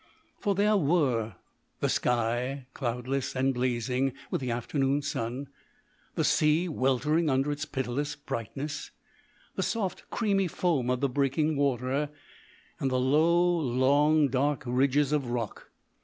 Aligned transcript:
For 0.39 0.55
there 0.55 0.77
were 0.77 1.35
the 1.79 1.87
sky, 1.87 2.65
cloudless 2.73 3.35
and 3.35 3.53
blazing 3.53 4.13
with 4.31 4.41
the 4.41 4.49
afternoon 4.49 5.03
sun, 5.03 5.47
the 6.15 6.23
sea 6.23 6.67
weltering 6.67 7.29
under 7.29 7.51
its 7.51 7.65
pitiless 7.65 8.15
brightness, 8.15 8.89
the 9.53 9.61
soft 9.61 10.09
creamy 10.09 10.47
foam 10.47 10.89
of 10.89 11.01
the 11.01 11.07
breaking 11.09 11.55
water, 11.55 12.09
and 12.79 12.89
the 12.89 12.99
low, 12.99 13.55
long, 13.59 14.27
dark 14.29 14.63
ridges 14.65 15.11
of 15.11 15.27
rock. 15.27 15.69